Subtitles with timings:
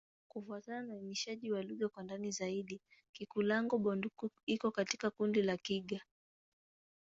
[0.27, 2.81] Kufuatana na uainishaji wa lugha kwa ndani zaidi,
[3.13, 6.01] Kikulango-Bondoukou iko katika kundi la Kigur.